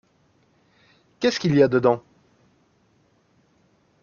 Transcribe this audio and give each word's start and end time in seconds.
Qu’est-ce 1.19 1.39
qu’il 1.39 1.53
y 1.53 1.61
a 1.61 1.67
dedans? 1.67 2.01